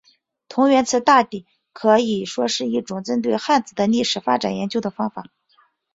[0.49, 5.25] 同源词大抵可以说是一种针对汉字的历史发展研究的方法。